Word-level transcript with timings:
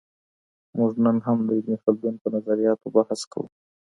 موږ 0.77 0.91
نن 1.05 1.17
هم 1.25 1.37
د 1.47 1.49
ابن 1.59 1.75
خلدون 1.83 2.15
په 2.21 2.27
نظریاتو 2.35 2.87
بحث 2.95 3.21
کوو. 3.31 3.47